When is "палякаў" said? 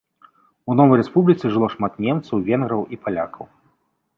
3.07-3.45